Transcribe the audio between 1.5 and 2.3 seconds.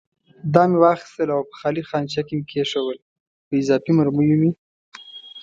خالي خانچه